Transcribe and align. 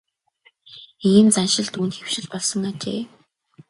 Ийм 1.11 1.27
заншил 1.35 1.67
түүнд 1.73 1.93
хэвшил 1.95 2.25
болсон 2.31 2.61
ажээ. 2.69 3.01